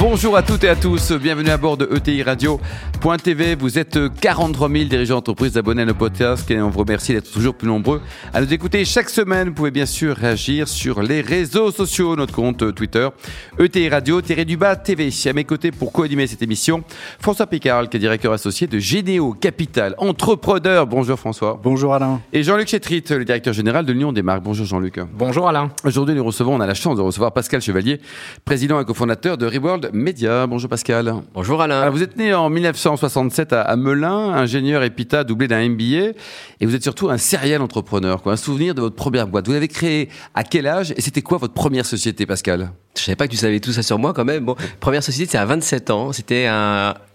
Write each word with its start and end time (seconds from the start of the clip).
Bonjour 0.00 0.34
à 0.34 0.42
toutes 0.42 0.64
et 0.64 0.68
à 0.70 0.76
tous, 0.76 1.12
bienvenue 1.12 1.50
à 1.50 1.58
bord 1.58 1.76
de 1.76 1.86
ETI 1.94 2.22
Radio.tv. 2.22 3.54
Vous 3.54 3.78
êtes 3.78 3.98
43 4.22 4.70
000 4.70 4.84
dirigeants 4.84 5.16
d'entreprise 5.16 5.58
abonnés 5.58 5.82
à 5.82 5.84
nos 5.84 5.92
podcasts 5.92 6.50
et 6.50 6.58
on 6.58 6.70
vous 6.70 6.78
remercie 6.78 7.12
d'être 7.12 7.30
toujours 7.30 7.54
plus 7.54 7.68
nombreux 7.68 8.00
à 8.32 8.40
nous 8.40 8.50
écouter 8.50 8.86
chaque 8.86 9.10
semaine. 9.10 9.48
Vous 9.48 9.54
pouvez 9.54 9.70
bien 9.70 9.84
sûr 9.84 10.16
réagir 10.16 10.68
sur 10.68 11.02
les 11.02 11.20
réseaux 11.20 11.70
sociaux, 11.70 12.16
notre 12.16 12.32
compte 12.32 12.74
Twitter, 12.74 13.10
ETI 13.58 13.90
Radio, 13.90 14.22
du 14.22 14.56
bas 14.56 14.74
TV. 14.74 15.10
À 15.26 15.32
mes 15.34 15.44
côtés 15.44 15.70
pour 15.70 15.92
co-animer 15.92 16.26
cette 16.26 16.40
émission, 16.40 16.82
François 17.18 17.46
Picard, 17.46 17.90
qui 17.90 17.98
est 17.98 18.00
directeur 18.00 18.32
associé 18.32 18.66
de 18.66 18.78
Généo 18.78 19.34
Capital, 19.34 19.94
entrepreneur. 19.98 20.86
Bonjour 20.86 21.18
François. 21.18 21.60
Bonjour 21.62 21.92
Alain. 21.92 22.22
Et 22.32 22.42
Jean-Luc 22.42 22.68
Chetrit, 22.68 23.04
le 23.10 23.26
directeur 23.26 23.52
général 23.52 23.84
de 23.84 23.92
l'Union 23.92 24.12
des 24.14 24.22
marques. 24.22 24.42
Bonjour 24.42 24.64
Jean-Luc. 24.64 24.98
Bonjour 25.12 25.46
Alain. 25.46 25.70
Aujourd'hui, 25.84 26.14
nous 26.14 26.24
recevons, 26.24 26.54
on 26.54 26.60
a 26.60 26.66
la 26.66 26.72
chance 26.72 26.96
de 26.96 27.02
recevoir 27.02 27.32
Pascal 27.32 27.60
Chevalier, 27.60 28.00
président 28.46 28.80
et 28.80 28.86
cofondateur 28.86 29.36
de 29.36 29.44
Reworld 29.44 29.89
Média. 29.92 30.46
Bonjour 30.46 30.68
Pascal. 30.68 31.14
Bonjour 31.34 31.60
Alain. 31.62 31.88
vous 31.90 32.02
êtes 32.02 32.16
né 32.16 32.34
en 32.34 32.50
1967 32.50 33.52
à, 33.52 33.76
Melun, 33.76 34.30
ingénieur 34.34 34.82
EPITA 34.82 35.24
doublé 35.24 35.48
d'un 35.48 35.68
MBA, 35.68 36.12
et 36.60 36.66
vous 36.66 36.74
êtes 36.74 36.82
surtout 36.82 37.10
un 37.10 37.18
serial 37.18 37.62
entrepreneur. 37.62 38.22
Quoi. 38.22 38.32
Un 38.32 38.36
souvenir 38.36 38.74
de 38.74 38.80
votre 38.80 38.96
première 38.96 39.26
boîte. 39.26 39.46
Vous 39.46 39.52
l'avez 39.52 39.68
créée 39.68 40.08
à 40.34 40.44
quel 40.44 40.66
âge 40.66 40.92
et 40.96 41.00
c'était 41.00 41.22
quoi 41.22 41.38
votre 41.38 41.54
première 41.54 41.86
société, 41.86 42.26
Pascal? 42.26 42.70
Je 42.96 43.02
savais 43.02 43.16
pas 43.16 43.26
que 43.26 43.32
tu 43.32 43.38
savais 43.38 43.60
tout 43.60 43.72
ça 43.72 43.82
sur 43.82 43.98
moi 43.98 44.12
quand 44.12 44.24
même. 44.24 44.44
Bon, 44.44 44.56
première 44.80 45.02
société, 45.02 45.32
c'est 45.32 45.38
à 45.38 45.44
27 45.44 45.90
ans. 45.90 46.12
C'était 46.12 46.48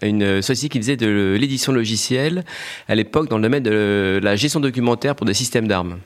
une 0.02 0.42
société 0.42 0.68
qui 0.68 0.78
faisait 0.78 0.96
de 0.96 1.36
l'édition 1.38 1.72
logicielle 1.72 2.44
à 2.88 2.94
l'époque 2.94 3.28
dans 3.28 3.36
le 3.36 3.42
domaine 3.42 3.62
de 3.62 4.20
la 4.22 4.36
gestion 4.36 4.60
documentaire 4.60 5.14
pour 5.14 5.26
des 5.26 5.34
systèmes 5.34 5.68
d'armes. 5.68 5.98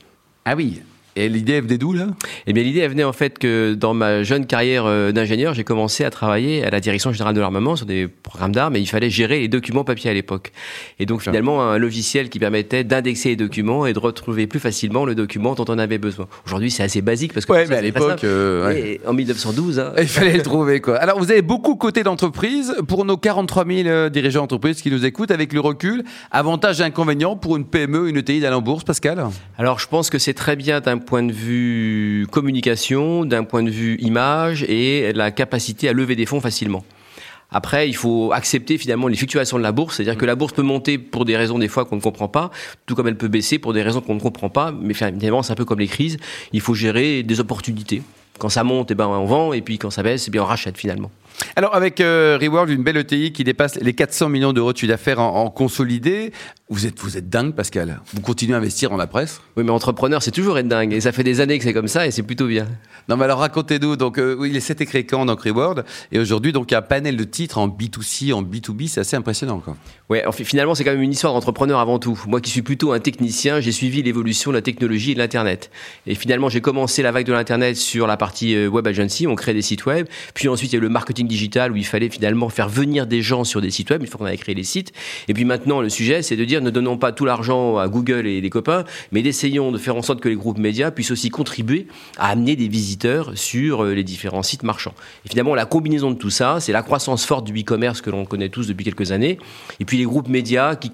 Ah 0.44 0.54
oui, 0.56 0.80
et 1.16 1.28
l'idée, 1.28 1.54
elle 1.54 1.64
venait 1.64 1.78
d'où, 1.78 1.92
là? 1.92 2.06
Eh 2.46 2.52
bien, 2.52 2.62
l'idée, 2.62 2.80
elle 2.80 2.90
venait 2.90 3.04
en 3.04 3.12
fait 3.12 3.38
que 3.38 3.74
dans 3.74 3.94
ma 3.94 4.22
jeune 4.22 4.46
carrière 4.46 4.84
euh, 4.86 5.12
d'ingénieur, 5.12 5.54
j'ai 5.54 5.64
commencé 5.64 6.04
à 6.04 6.10
travailler 6.10 6.64
à 6.64 6.70
la 6.70 6.80
direction 6.80 7.12
générale 7.12 7.34
de 7.34 7.40
l'armement 7.40 7.76
sur 7.76 7.86
des 7.86 8.06
programmes 8.06 8.52
d'armes 8.52 8.76
et 8.76 8.80
il 8.80 8.86
fallait 8.86 9.10
gérer 9.10 9.40
les 9.40 9.48
documents 9.48 9.84
papier 9.84 10.10
à 10.10 10.14
l'époque. 10.14 10.52
Et 10.98 11.06
donc, 11.06 11.22
finalement, 11.22 11.62
un 11.62 11.78
logiciel 11.78 12.28
qui 12.28 12.38
permettait 12.38 12.84
d'indexer 12.84 13.30
les 13.30 13.36
documents 13.36 13.86
et 13.86 13.92
de 13.92 13.98
retrouver 13.98 14.46
plus 14.46 14.60
facilement 14.60 15.04
le 15.04 15.14
document 15.14 15.54
dont 15.54 15.64
on 15.68 15.78
avait 15.78 15.98
besoin. 15.98 16.28
Aujourd'hui, 16.46 16.70
c'est 16.70 16.82
assez 16.82 17.02
basique 17.02 17.32
parce 17.32 17.44
que. 17.44 17.52
Ouais, 17.52 17.66
mais 17.68 17.76
à 17.76 17.82
l'époque. 17.82 18.24
Euh, 18.24 18.96
En 19.06 19.12
1912. 19.12 19.78
Hein. 19.80 19.92
Il 19.98 20.06
fallait 20.06 20.36
le 20.36 20.42
trouver, 20.42 20.80
quoi. 20.80 20.96
Alors, 20.96 21.18
vous 21.18 21.30
avez 21.30 21.42
beaucoup 21.42 21.74
côté 21.74 22.02
d'entreprise. 22.02 22.74
Pour 22.86 23.04
nos 23.04 23.16
43 23.16 23.66
000 23.66 23.88
euh, 23.88 24.08
dirigeants 24.08 24.42
d'entreprise 24.42 24.80
qui 24.80 24.90
nous 24.90 25.04
écoutent, 25.04 25.30
avec 25.30 25.52
le 25.52 25.60
recul, 25.60 26.04
avantages 26.30 26.80
et 26.80 26.84
inconvénients 26.84 27.36
pour 27.36 27.56
une 27.56 27.64
PME, 27.64 28.08
une 28.08 28.16
ETI 28.16 28.40
d'aller 28.40 28.54
en 28.54 28.62
bourse, 28.62 28.84
Pascal? 28.84 29.24
Alors, 29.58 29.78
je 29.78 29.86
pense 29.88 30.10
que 30.10 30.18
c'est 30.18 30.34
très 30.34 30.56
bien 30.56 30.80
d'un 30.80 30.99
point 31.00 31.22
de 31.22 31.32
vue 31.32 32.26
communication, 32.30 33.24
d'un 33.24 33.44
point 33.44 33.62
de 33.62 33.70
vue 33.70 33.96
image 34.00 34.62
et 34.64 35.12
la 35.12 35.30
capacité 35.30 35.88
à 35.88 35.92
lever 35.92 36.16
des 36.16 36.26
fonds 36.26 36.40
facilement. 36.40 36.84
Après, 37.50 37.88
il 37.88 37.96
faut 37.96 38.30
accepter 38.32 38.78
finalement 38.78 39.08
les 39.08 39.16
fluctuations 39.16 39.58
de 39.58 39.62
la 39.62 39.72
bourse, 39.72 39.96
c'est-à-dire 39.96 40.16
que 40.16 40.24
la 40.24 40.36
bourse 40.36 40.52
peut 40.52 40.62
monter 40.62 40.98
pour 40.98 41.24
des 41.24 41.36
raisons 41.36 41.58
des 41.58 41.66
fois 41.66 41.84
qu'on 41.84 41.96
ne 41.96 42.00
comprend 42.00 42.28
pas, 42.28 42.50
tout 42.86 42.94
comme 42.94 43.08
elle 43.08 43.16
peut 43.16 43.28
baisser 43.28 43.58
pour 43.58 43.72
des 43.72 43.82
raisons 43.82 44.00
qu'on 44.00 44.14
ne 44.14 44.20
comprend 44.20 44.50
pas, 44.50 44.72
mais 44.72 44.94
finalement 44.94 45.42
c'est 45.42 45.52
un 45.52 45.56
peu 45.56 45.64
comme 45.64 45.80
les 45.80 45.88
crises, 45.88 46.16
il 46.52 46.60
faut 46.60 46.74
gérer 46.74 47.24
des 47.24 47.40
opportunités. 47.40 48.02
Quand 48.38 48.48
ça 48.48 48.62
monte, 48.62 48.92
eh 48.92 48.94
ben, 48.94 49.08
on 49.08 49.26
vend, 49.26 49.52
et 49.52 49.62
puis 49.62 49.78
quand 49.78 49.90
ça 49.90 50.02
baisse, 50.02 50.28
eh 50.28 50.30
bien, 50.30 50.42
on 50.42 50.46
rachète 50.46 50.78
finalement. 50.78 51.10
Alors 51.56 51.74
avec 51.74 52.00
euh, 52.00 52.38
Reworld, 52.40 52.70
une 52.70 52.82
belle 52.82 52.96
ETI 52.96 53.32
qui 53.32 53.44
dépasse 53.44 53.76
les 53.80 53.92
400 53.92 54.28
millions 54.28 54.52
d'euros 54.52 54.72
de 54.72 54.78
chiffre 54.78 54.90
d'affaires 54.90 55.20
en, 55.20 55.44
en, 55.44 55.50
consolidé, 55.50 56.32
vous 56.68 56.86
êtes, 56.86 56.98
vous 57.00 57.16
êtes 57.16 57.28
dingue 57.28 57.54
Pascal. 57.54 58.00
Vous 58.14 58.20
continuez 58.20 58.54
à 58.54 58.58
investir 58.58 58.90
dans 58.90 58.96
la 58.96 59.06
presse? 59.06 59.40
Oui 59.56 59.64
mais 59.64 59.70
entrepreneur 59.70 60.22
c'est 60.22 60.30
toujours 60.30 60.58
être 60.58 60.68
dingue 60.68 60.92
et 60.92 61.00
ça 61.00 61.12
fait 61.12 61.24
des 61.24 61.40
années 61.40 61.58
que 61.58 61.64
c'est 61.64 61.72
comme 61.72 61.88
ça 61.88 62.06
et 62.06 62.10
c'est 62.10 62.22
plutôt 62.22 62.46
bien. 62.46 62.66
Non 63.08 63.16
mais 63.16 63.24
alors 63.24 63.40
racontez-nous, 63.40 63.96
donc 63.96 64.18
euh, 64.18 64.36
oui, 64.38 64.50
il 64.54 64.62
s'est 64.62 64.76
écrit 64.78 65.06
quand 65.06 65.26
donc 65.26 65.42
Reworld 65.42 65.84
et 66.12 66.18
aujourd'hui 66.18 66.52
donc 66.52 66.70
il 66.70 66.74
y 66.74 66.76
a 66.76 66.78
un 66.78 66.82
panel 66.82 67.16
de 67.16 67.24
titres 67.24 67.58
en 67.58 67.68
B2C, 67.68 68.32
en 68.32 68.42
B2B, 68.42 68.88
c'est 68.88 69.00
assez 69.00 69.16
impressionnant 69.16 69.58
quoi. 69.60 69.76
Ouais, 70.08 70.24
finalement 70.32 70.74
c'est 70.74 70.84
quand 70.84 70.92
même 70.92 71.02
une 71.02 71.12
histoire 71.12 71.32
d'entrepreneur 71.32 71.80
avant 71.80 71.98
tout. 71.98 72.20
Moi 72.26 72.40
qui 72.40 72.50
suis 72.50 72.62
plutôt 72.62 72.92
un 72.92 73.00
technicien, 73.00 73.60
j'ai 73.60 73.72
suivi 73.72 74.02
l'évolution 74.02 74.50
de 74.50 74.56
la 74.56 74.62
technologie 74.62 75.12
et 75.12 75.14
de 75.14 75.18
l'internet. 75.18 75.70
Et 76.06 76.14
finalement 76.14 76.48
j'ai 76.48 76.60
commencé 76.60 77.02
la 77.02 77.12
vague 77.12 77.26
de 77.26 77.32
l'internet 77.32 77.76
sur 77.76 78.06
la 78.06 78.16
partie 78.16 78.54
euh, 78.54 78.68
web 78.68 78.86
agency, 78.86 79.26
on 79.26 79.34
crée 79.34 79.54
des 79.54 79.62
sites 79.62 79.86
web, 79.86 80.06
puis 80.34 80.48
ensuite 80.48 80.72
il 80.72 80.76
y 80.76 80.78
a 80.78 80.78
eu 80.78 80.82
le 80.82 80.88
marketing 80.88 81.29
digital 81.30 81.72
où 81.72 81.76
il 81.76 81.86
fallait 81.86 82.10
finalement 82.10 82.50
faire 82.50 82.68
venir 82.68 83.06
des 83.06 83.22
gens 83.22 83.44
sur 83.44 83.62
des 83.62 83.70
sites 83.70 83.88
web, 83.90 84.02
une 84.02 84.08
fois 84.08 84.18
qu'on 84.18 84.26
avait 84.26 84.36
créé 84.36 84.54
les 84.54 84.64
sites. 84.64 84.92
Et 85.28 85.34
puis 85.34 85.44
maintenant, 85.44 85.80
le 85.80 85.88
sujet, 85.88 86.22
c'est 86.22 86.36
de 86.36 86.44
dire 86.44 86.60
ne 86.60 86.70
donnons 86.70 86.98
pas 86.98 87.12
tout 87.12 87.24
l'argent 87.24 87.78
à 87.78 87.88
Google 87.88 88.26
et 88.26 88.40
les 88.40 88.50
copains, 88.50 88.84
mais 89.12 89.20
essayons 89.20 89.72
de 89.72 89.78
faire 89.78 89.96
en 89.96 90.02
sorte 90.02 90.20
que 90.20 90.28
les 90.28 90.34
groupes 90.34 90.58
médias 90.58 90.90
puissent 90.90 91.12
aussi 91.12 91.30
contribuer 91.30 91.86
à 92.18 92.28
amener 92.28 92.56
des 92.56 92.68
visiteurs 92.68 93.32
sur 93.38 93.84
euh, 93.84 93.94
les 93.94 94.04
différents 94.04 94.42
sites 94.42 94.64
marchands. 94.64 94.94
Et 95.24 95.28
finalement, 95.28 95.54
la 95.54 95.66
combinaison 95.66 96.10
de 96.10 96.16
tout 96.16 96.30
ça, 96.30 96.58
c'est 96.60 96.72
la 96.72 96.82
croissance 96.82 97.24
forte 97.24 97.46
du 97.46 97.58
e-commerce 97.58 98.00
que 98.00 98.10
l'on 98.10 98.24
connaît 98.24 98.48
tous 98.48 98.66
depuis 98.66 98.84
quelques 98.84 99.12
années, 99.12 99.38
et 99.78 99.84
puis 99.84 99.96
les 99.96 100.04
groupes 100.04 100.28
médias 100.28 100.74
qui 100.74 100.90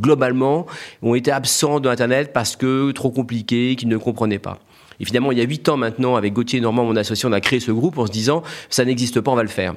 globalement 0.00 0.66
ont 1.02 1.14
été 1.14 1.30
absents 1.30 1.80
de 1.80 1.88
Internet 1.88 2.32
parce 2.32 2.56
que 2.56 2.90
trop 2.92 3.10
compliqués, 3.10 3.76
qu'ils 3.76 3.88
ne 3.88 3.96
comprenaient 3.96 4.38
pas. 4.38 4.58
Et 5.00 5.04
finalement, 5.04 5.32
il 5.32 5.38
y 5.38 5.40
a 5.40 5.44
huit 5.44 5.68
ans 5.68 5.76
maintenant, 5.76 6.16
avec 6.16 6.32
Gauthier 6.32 6.60
Normand, 6.60 6.84
mon 6.84 6.96
associé, 6.96 7.28
on 7.28 7.32
a 7.32 7.40
créé 7.40 7.60
ce 7.60 7.72
groupe 7.72 7.98
en 7.98 8.06
se 8.06 8.12
disant, 8.12 8.42
ça 8.68 8.84
n'existe 8.84 9.20
pas, 9.20 9.30
on 9.30 9.36
va 9.36 9.42
le 9.42 9.48
faire. 9.48 9.74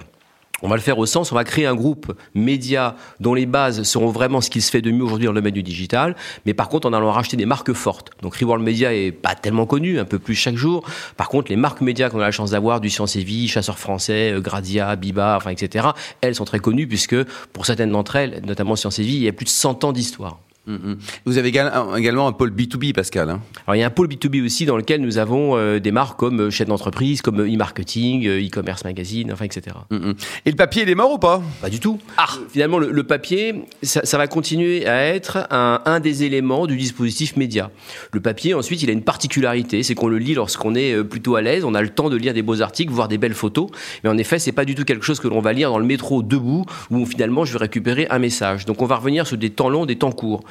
On 0.63 0.67
va 0.67 0.75
le 0.75 0.81
faire 0.81 0.99
au 0.99 1.07
sens, 1.07 1.31
on 1.31 1.35
va 1.35 1.43
créer 1.43 1.65
un 1.65 1.73
groupe 1.73 2.13
média 2.35 2.95
dont 3.19 3.33
les 3.33 3.47
bases 3.47 3.81
seront 3.83 4.11
vraiment 4.11 4.41
ce 4.41 4.49
qui 4.51 4.61
se 4.61 4.69
fait 4.69 4.81
de 4.81 4.91
mieux 4.91 5.03
aujourd'hui 5.03 5.25
dans 5.25 5.31
le 5.31 5.39
domaine 5.39 5.53
du 5.53 5.63
digital, 5.63 6.15
mais 6.45 6.53
par 6.53 6.69
contre 6.69 6.87
en 6.87 6.93
allant 6.93 7.11
racheter 7.11 7.35
des 7.35 7.47
marques 7.47 7.73
fortes. 7.73 8.11
Donc 8.21 8.35
Reworld 8.35 8.63
Media 8.63 8.93
est 8.93 9.11
pas 9.11 9.33
tellement 9.33 9.65
connu, 9.65 9.99
un 9.99 10.05
peu 10.05 10.19
plus 10.19 10.35
chaque 10.35 10.55
jour. 10.55 10.83
Par 11.17 11.29
contre, 11.29 11.49
les 11.49 11.55
marques 11.55 11.81
médias 11.81 12.09
qu'on 12.09 12.19
a 12.19 12.25
la 12.25 12.31
chance 12.31 12.51
d'avoir, 12.51 12.79
du 12.79 12.91
Science 12.91 13.15
et 13.15 13.23
Vie, 13.23 13.47
Chasseurs 13.47 13.79
Français, 13.79 14.33
euh, 14.33 14.39
Gradia, 14.39 14.95
Biba, 14.95 15.35
enfin 15.35 15.49
etc., 15.49 15.87
elles 16.21 16.35
sont 16.35 16.45
très 16.45 16.59
connues 16.59 16.87
puisque 16.87 17.15
pour 17.53 17.65
certaines 17.65 17.91
d'entre 17.91 18.15
elles, 18.15 18.41
notamment 18.45 18.75
Science 18.75 18.99
et 18.99 19.03
Vie, 19.03 19.15
il 19.15 19.23
y 19.23 19.27
a 19.27 19.33
plus 19.33 19.45
de 19.45 19.49
100 19.49 19.83
ans 19.83 19.93
d'histoire. 19.93 20.39
Mm, 20.67 20.73
mm. 20.73 20.97
Vous 21.25 21.37
avez 21.39 21.49
également 21.49 22.27
un 22.27 22.31
pôle 22.33 22.51
B2B, 22.51 22.93
Pascal. 22.93 23.29
Hein 23.29 23.41
Alors 23.65 23.75
il 23.75 23.79
y 23.79 23.83
a 23.83 23.87
un 23.87 23.91
pôle 23.91 24.07
B2B 24.07 24.45
aussi 24.45 24.65
dans 24.65 24.77
lequel 24.77 25.01
nous 25.01 25.17
avons 25.17 25.57
euh, 25.57 25.79
des 25.79 25.91
marques 25.91 26.19
comme 26.19 26.39
euh, 26.39 26.49
chaîne 26.51 26.67
d'entreprise, 26.67 27.23
comme 27.23 27.39
euh, 27.39 27.51
e-marketing, 27.51 28.27
e-commerce 28.27 28.83
magazine, 28.83 29.33
enfin 29.33 29.45
etc. 29.45 29.75
Mm, 29.89 30.11
et 30.45 30.51
le 30.51 30.55
papier, 30.55 30.83
il 30.83 30.89
est 30.89 30.95
mort 30.95 31.11
ou 31.11 31.17
pas? 31.17 31.41
Pas 31.61 31.69
du 31.69 31.79
tout. 31.79 31.99
Ah. 32.17 32.27
Finalement, 32.51 32.77
le, 32.77 33.03
papier, 33.03 33.63
ça, 33.81 34.17
va 34.17 34.27
continuer 34.27 34.85
à 34.85 35.07
être 35.07 35.47
un, 35.49 35.81
un, 35.85 35.99
des 35.99 36.23
éléments 36.23 36.67
du 36.67 36.77
dispositif 36.77 37.35
média. 37.37 37.71
Le 38.11 38.21
papier, 38.21 38.53
ensuite, 38.53 38.83
il 38.83 38.89
a 38.89 38.93
une 38.93 39.03
particularité, 39.03 39.81
c'est 39.81 39.95
qu'on 39.95 40.07
le 40.07 40.19
lit 40.19 40.35
lorsqu'on 40.35 40.75
est 40.75 41.03
plutôt 41.03 41.35
à 41.35 41.41
l'aise, 41.41 41.63
on 41.63 41.73
a 41.73 41.81
le 41.81 41.89
temps 41.89 42.09
de 42.09 42.17
lire 42.17 42.33
des 42.33 42.43
beaux 42.43 42.61
articles, 42.61 42.91
voir 42.91 43.07
des 43.07 43.17
belles 43.17 43.33
photos. 43.33 43.69
Mais 44.03 44.09
en 44.09 44.17
effet, 44.17 44.37
c'est 44.37 44.51
pas 44.51 44.65
du 44.65 44.75
tout 44.75 44.83
quelque 44.83 45.05
chose 45.05 45.19
que 45.19 45.27
l'on 45.27 45.41
va 45.41 45.53
lire 45.53 45.71
dans 45.71 45.79
le 45.79 45.85
métro 45.85 46.21
debout, 46.21 46.65
où 46.91 47.05
finalement 47.05 47.45
je 47.45 47.53
vais 47.53 47.59
récupérer 47.59 48.07
un 48.09 48.19
message. 48.19 48.65
Donc 48.65 48.81
on 48.81 48.85
va 48.85 48.97
revenir 48.97 49.25
sur 49.25 49.37
des 49.37 49.49
temps 49.49 49.69
longs, 49.69 49.85
des 49.85 49.95
temps 49.95 50.11
courts. 50.11 50.43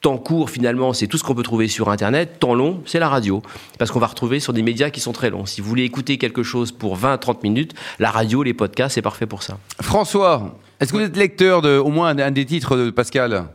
Temps 0.00 0.18
court, 0.18 0.50
finalement, 0.50 0.92
c'est 0.92 1.06
tout 1.06 1.18
ce 1.18 1.24
qu'on 1.24 1.34
peut 1.34 1.42
trouver 1.42 1.68
sur 1.68 1.88
Internet. 1.88 2.38
Temps 2.38 2.54
long, 2.54 2.82
c'est 2.86 2.98
la 2.98 3.08
radio. 3.08 3.42
Parce 3.78 3.90
qu'on 3.90 3.98
va 3.98 4.06
retrouver 4.06 4.40
sur 4.40 4.52
des 4.52 4.62
médias 4.62 4.90
qui 4.90 5.00
sont 5.00 5.12
très 5.12 5.30
longs. 5.30 5.46
Si 5.46 5.60
vous 5.60 5.68
voulez 5.68 5.84
écouter 5.84 6.18
quelque 6.18 6.42
chose 6.42 6.70
pour 6.70 6.96
20-30 6.96 7.42
minutes, 7.42 7.74
la 7.98 8.10
radio, 8.10 8.42
les 8.42 8.54
podcasts, 8.54 8.94
c'est 8.94 9.02
parfait 9.02 9.26
pour 9.26 9.42
ça. 9.42 9.58
François, 9.80 10.58
est-ce 10.80 10.92
que 10.92 10.98
vous 10.98 11.04
êtes 11.04 11.16
lecteur 11.16 11.62
de 11.62 11.78
au 11.78 11.88
moins 11.88 12.16
un 12.16 12.30
des 12.30 12.44
titres 12.44 12.76
de 12.76 12.90
Pascal? 12.90 13.46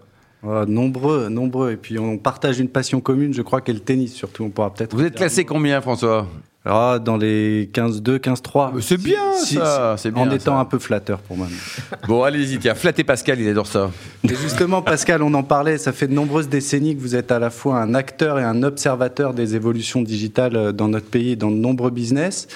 Nombreux, 0.43 1.29
nombreux. 1.29 1.71
Et 1.71 1.77
puis 1.77 1.99
on 1.99 2.17
partage 2.17 2.59
une 2.59 2.69
passion 2.69 2.99
commune, 2.99 3.33
je 3.33 3.43
crois, 3.43 3.61
qu'est 3.61 3.73
le 3.73 3.79
tennis 3.79 4.13
surtout. 4.13 4.43
On 4.43 4.49
pourra 4.49 4.73
peut-être. 4.73 4.95
Vous 4.95 5.03
êtes 5.03 5.15
classé 5.15 5.45
combien, 5.45 5.79
François? 5.81 6.27
Ah, 6.63 6.99
dans 7.03 7.17
les 7.17 7.71
15-2, 7.73 8.19
15-3. 8.19 8.81
C'est 8.81 9.01
bien 9.01 9.33
ça, 9.33 9.95
c'est 9.97 10.11
bien. 10.11 10.21
En 10.21 10.29
étant 10.29 10.59
un 10.59 10.65
peu 10.65 10.77
flatteur 10.77 11.17
pour 11.19 11.35
moi. 11.35 11.47
Bon, 12.07 12.21
allez-y, 12.21 12.59
tiens, 12.59 12.75
flattez 12.75 13.03
Pascal, 13.03 13.39
il 13.39 13.49
adore 13.49 13.65
ça. 13.65 13.89
Et 14.23 14.35
justement, 14.35 14.83
Pascal, 14.83 15.23
on 15.23 15.33
en 15.33 15.41
parlait, 15.41 15.79
ça 15.79 15.91
fait 15.91 16.07
de 16.07 16.13
nombreuses 16.13 16.49
décennies 16.49 16.95
que 16.95 17.01
vous 17.01 17.15
êtes 17.15 17.31
à 17.31 17.39
la 17.39 17.49
fois 17.49 17.81
un 17.81 17.95
acteur 17.95 18.37
et 18.37 18.43
un 18.43 18.61
observateur 18.61 19.33
des 19.33 19.55
évolutions 19.55 20.03
digitales 20.03 20.55
euh, 20.55 20.71
dans 20.71 20.87
notre 20.87 21.07
pays 21.07 21.31
et 21.31 21.35
dans 21.35 21.49
de 21.49 21.55
nombreux 21.55 21.89
business. 21.89 22.47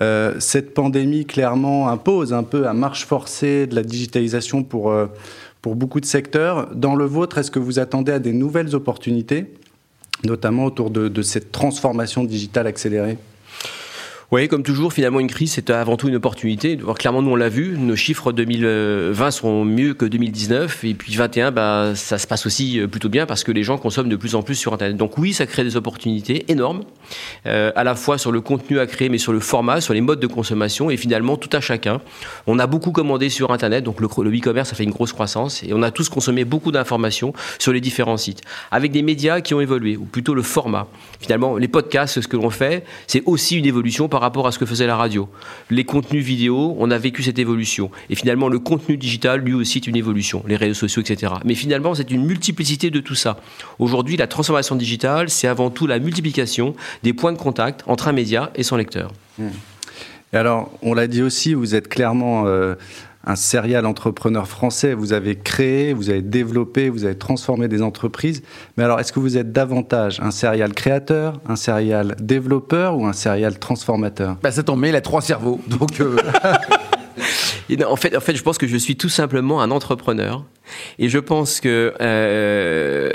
Euh, 0.00 0.34
cette 0.38 0.74
pandémie, 0.74 1.24
clairement, 1.24 1.88
impose 1.88 2.34
un 2.34 2.42
peu 2.42 2.68
à 2.68 2.74
marche 2.74 3.06
forcée 3.06 3.66
de 3.66 3.74
la 3.74 3.82
digitalisation 3.82 4.64
pour, 4.64 4.90
euh, 4.90 5.06
pour 5.62 5.76
beaucoup 5.76 6.00
de 6.00 6.06
secteurs. 6.06 6.74
Dans 6.74 6.94
le 6.94 7.06
vôtre, 7.06 7.38
est-ce 7.38 7.50
que 7.50 7.58
vous 7.58 7.78
attendez 7.78 8.12
à 8.12 8.18
des 8.18 8.34
nouvelles 8.34 8.74
opportunités, 8.74 9.46
notamment 10.24 10.66
autour 10.66 10.90
de, 10.90 11.08
de 11.08 11.22
cette 11.22 11.52
transformation 11.52 12.22
digitale 12.22 12.66
accélérée? 12.66 13.16
Oui, 14.32 14.48
comme 14.48 14.64
toujours, 14.64 14.92
finalement, 14.92 15.20
une 15.20 15.28
crise, 15.28 15.52
c'est 15.52 15.70
avant 15.70 15.96
tout 15.96 16.08
une 16.08 16.16
opportunité. 16.16 16.76
clairement, 16.98 17.22
nous, 17.22 17.30
on 17.30 17.36
l'a 17.36 17.48
vu, 17.48 17.76
nos 17.78 17.94
chiffres 17.94 18.32
2020 18.32 19.30
seront 19.30 19.64
mieux 19.64 19.94
que 19.94 20.04
2019. 20.04 20.82
Et 20.82 20.94
puis 20.94 21.12
2021, 21.12 21.52
bah, 21.52 21.92
ça 21.94 22.18
se 22.18 22.26
passe 22.26 22.44
aussi 22.44 22.80
euh, 22.80 22.88
plutôt 22.88 23.08
bien 23.08 23.24
parce 23.24 23.44
que 23.44 23.52
les 23.52 23.62
gens 23.62 23.78
consomment 23.78 24.08
de 24.08 24.16
plus 24.16 24.34
en 24.34 24.42
plus 24.42 24.56
sur 24.56 24.72
Internet. 24.72 24.96
Donc 24.96 25.16
oui, 25.16 25.32
ça 25.32 25.46
crée 25.46 25.62
des 25.62 25.76
opportunités 25.76 26.44
énormes, 26.50 26.82
euh, 27.46 27.70
à 27.76 27.84
la 27.84 27.94
fois 27.94 28.18
sur 28.18 28.32
le 28.32 28.40
contenu 28.40 28.80
à 28.80 28.86
créer, 28.86 29.08
mais 29.10 29.18
sur 29.18 29.32
le 29.32 29.38
format, 29.38 29.80
sur 29.80 29.94
les 29.94 30.00
modes 30.00 30.18
de 30.18 30.26
consommation 30.26 30.90
et 30.90 30.96
finalement 30.96 31.36
tout 31.36 31.50
à 31.52 31.60
chacun. 31.60 32.00
On 32.48 32.58
a 32.58 32.66
beaucoup 32.66 32.90
commandé 32.90 33.28
sur 33.28 33.52
Internet, 33.52 33.84
donc 33.84 34.00
le, 34.00 34.08
e-commerce 34.08 34.72
a 34.72 34.74
fait 34.74 34.82
une 34.82 34.90
grosse 34.90 35.12
croissance 35.12 35.62
et 35.62 35.72
on 35.72 35.82
a 35.84 35.92
tous 35.92 36.08
consommé 36.08 36.44
beaucoup 36.44 36.72
d'informations 36.72 37.32
sur 37.60 37.72
les 37.72 37.80
différents 37.80 38.16
sites, 38.16 38.40
avec 38.72 38.90
des 38.90 39.02
médias 39.02 39.40
qui 39.40 39.54
ont 39.54 39.60
évolué, 39.60 39.96
ou 39.96 40.04
plutôt 40.04 40.34
le 40.34 40.42
format. 40.42 40.88
Finalement, 41.20 41.58
les 41.58 41.68
podcasts, 41.68 42.20
ce 42.20 42.26
que 42.26 42.36
l'on 42.36 42.50
fait, 42.50 42.84
c'est 43.06 43.22
aussi 43.26 43.56
une 43.56 43.66
évolution 43.66 44.08
par 44.16 44.22
rapport 44.22 44.46
à 44.46 44.50
ce 44.50 44.58
que 44.58 44.64
faisait 44.64 44.86
la 44.86 44.96
radio. 44.96 45.28
Les 45.68 45.84
contenus 45.84 46.24
vidéo, 46.24 46.74
on 46.78 46.90
a 46.90 46.96
vécu 46.96 47.22
cette 47.22 47.38
évolution. 47.38 47.90
Et 48.08 48.14
finalement, 48.14 48.48
le 48.48 48.58
contenu 48.58 48.96
digital, 48.96 49.40
lui 49.42 49.52
aussi, 49.52 49.76
est 49.76 49.86
une 49.86 49.94
évolution. 49.94 50.42
Les 50.48 50.56
réseaux 50.56 50.72
sociaux, 50.72 51.02
etc. 51.02 51.34
Mais 51.44 51.54
finalement, 51.54 51.94
c'est 51.94 52.10
une 52.10 52.24
multiplicité 52.24 52.88
de 52.88 53.00
tout 53.00 53.14
ça. 53.14 53.36
Aujourd'hui, 53.78 54.16
la 54.16 54.26
transformation 54.26 54.74
digitale, 54.74 55.28
c'est 55.28 55.48
avant 55.48 55.68
tout 55.68 55.86
la 55.86 55.98
multiplication 55.98 56.74
des 57.02 57.12
points 57.12 57.34
de 57.34 57.36
contact 57.36 57.82
entre 57.86 58.08
un 58.08 58.12
média 58.12 58.50
et 58.54 58.62
son 58.62 58.76
lecteur. 58.76 59.12
Mmh. 59.38 59.48
Et 60.32 60.36
alors, 60.38 60.70
on 60.80 60.94
l'a 60.94 61.08
dit 61.08 61.20
aussi, 61.20 61.52
vous 61.52 61.74
êtes 61.74 61.88
clairement 61.88 62.44
euh, 62.46 62.74
un 63.26 63.36
serial 63.36 63.84
entrepreneur 63.86 64.46
français. 64.46 64.94
Vous 64.94 65.12
avez 65.12 65.36
créé, 65.36 65.92
vous 65.92 66.10
avez 66.10 66.22
développé, 66.22 66.88
vous 66.88 67.04
avez 67.04 67.18
transformé 67.18 67.68
des 67.68 67.82
entreprises. 67.82 68.42
Mais 68.76 68.84
alors, 68.84 69.00
est-ce 69.00 69.12
que 69.12 69.20
vous 69.20 69.36
êtes 69.36 69.52
davantage 69.52 70.20
un 70.20 70.30
serial 70.30 70.72
créateur, 70.72 71.40
un 71.48 71.56
serial 71.56 72.16
développeur 72.20 72.96
ou 72.96 73.06
un 73.06 73.12
serial 73.12 73.58
transformateur? 73.58 74.36
Bah, 74.42 74.52
Ça 74.52 74.62
tombe 74.62 74.84
il 74.86 74.94
a 74.94 75.00
trois 75.00 75.20
cerveaux. 75.20 75.60
Donc. 75.66 76.00
Euh, 76.00 76.16
en, 77.86 77.96
fait, 77.96 78.16
en 78.16 78.20
fait, 78.20 78.36
je 78.36 78.42
pense 78.42 78.58
que 78.58 78.68
je 78.68 78.76
suis 78.76 78.96
tout 78.96 79.08
simplement 79.08 79.60
un 79.60 79.72
entrepreneur. 79.72 80.44
Et 80.98 81.08
je 81.08 81.18
pense 81.18 81.60
que 81.60 81.94
euh, 82.00 83.10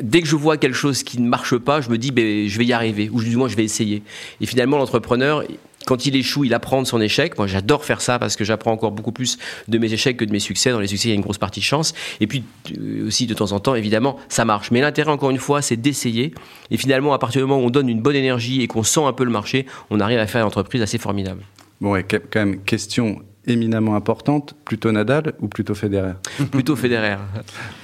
dès 0.00 0.22
que 0.22 0.28
je 0.28 0.36
vois 0.36 0.56
quelque 0.56 0.76
chose 0.76 1.02
qui 1.02 1.20
ne 1.20 1.28
marche 1.28 1.56
pas, 1.56 1.80
je 1.80 1.90
me 1.90 1.98
dis, 1.98 2.10
ben, 2.10 2.48
je 2.48 2.58
vais 2.58 2.64
y 2.64 2.72
arriver, 2.72 3.08
ou 3.12 3.22
du 3.22 3.36
moins 3.36 3.48
je 3.48 3.56
vais 3.56 3.64
essayer. 3.64 4.02
Et 4.40 4.46
finalement, 4.46 4.78
l'entrepreneur, 4.78 5.44
quand 5.86 6.04
il 6.04 6.16
échoue, 6.16 6.44
il 6.44 6.52
apprend 6.52 6.82
de 6.82 6.86
son 6.86 7.00
échec. 7.00 7.38
Moi, 7.38 7.46
j'adore 7.46 7.84
faire 7.84 8.00
ça 8.02 8.18
parce 8.18 8.36
que 8.36 8.44
j'apprends 8.44 8.72
encore 8.72 8.90
beaucoup 8.90 9.12
plus 9.12 9.38
de 9.68 9.78
mes 9.78 9.92
échecs 9.92 10.16
que 10.16 10.24
de 10.24 10.32
mes 10.32 10.40
succès. 10.40 10.72
Dans 10.72 10.80
les 10.80 10.88
succès, 10.88 11.08
il 11.08 11.10
y 11.12 11.14
a 11.14 11.14
une 11.14 11.22
grosse 11.22 11.38
partie 11.38 11.60
de 11.60 11.64
chance. 11.64 11.94
Et 12.20 12.26
puis 12.26 12.44
euh, 12.76 13.06
aussi, 13.06 13.26
de 13.26 13.34
temps 13.34 13.52
en 13.52 13.60
temps, 13.60 13.76
évidemment, 13.76 14.18
ça 14.28 14.44
marche. 14.44 14.72
Mais 14.72 14.80
l'intérêt, 14.80 15.12
encore 15.12 15.30
une 15.30 15.38
fois, 15.38 15.62
c'est 15.62 15.76
d'essayer. 15.76 16.34
Et 16.72 16.76
finalement, 16.76 17.14
à 17.14 17.18
partir 17.18 17.40
du 17.40 17.46
moment 17.46 17.62
où 17.62 17.66
on 17.66 17.70
donne 17.70 17.88
une 17.88 18.02
bonne 18.02 18.16
énergie 18.16 18.62
et 18.62 18.66
qu'on 18.66 18.82
sent 18.82 19.04
un 19.04 19.12
peu 19.12 19.24
le 19.24 19.30
marché, 19.30 19.64
on 19.90 20.00
arrive 20.00 20.18
à 20.18 20.26
faire 20.26 20.42
une 20.42 20.48
entreprise 20.48 20.82
assez 20.82 20.98
formidable. 20.98 21.42
Bon, 21.80 21.94
et 21.94 22.02
quand 22.02 22.34
même, 22.34 22.62
question 22.62 23.22
éminemment 23.46 23.96
importante, 23.96 24.54
plutôt 24.64 24.90
Nadal 24.92 25.34
ou 25.40 25.48
plutôt 25.48 25.74
Federer 25.74 26.12
Plutôt 26.50 26.76
Federer. 26.76 27.16